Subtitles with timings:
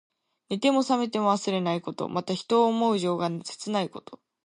[0.49, 2.09] 寝ても冷めても忘れないこと。
[2.09, 4.19] また、人を思う情が切ないこと。